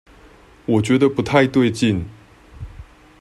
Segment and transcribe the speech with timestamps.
[0.65, 2.05] 我覺得不太對勁